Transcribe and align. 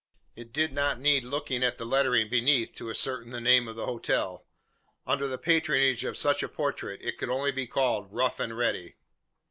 It 0.35 0.51
did 0.51 0.73
not 0.73 0.99
need 0.99 1.23
looking 1.23 1.63
at 1.63 1.77
the 1.77 1.85
lettering 1.85 2.27
beneath 2.27 2.73
to 2.73 2.89
ascertain 2.89 3.29
the 3.29 3.39
name 3.39 3.67
of 3.67 3.75
the 3.75 3.85
hotel. 3.85 4.47
Under 5.05 5.27
the 5.27 5.37
patronage 5.37 6.03
of 6.05 6.17
such 6.17 6.41
a 6.41 6.49
portrait 6.49 6.99
it 7.03 7.19
could 7.19 7.29
only 7.29 7.51
be 7.51 7.67
called 7.67 8.11
"Rough 8.11 8.39
and 8.39 8.57
Ready." 8.57 8.95